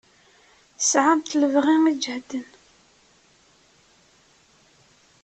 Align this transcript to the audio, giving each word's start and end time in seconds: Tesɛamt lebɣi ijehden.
Tesɛamt 0.77 1.37
lebɣi 1.41 1.75
ijehden. 1.91 2.45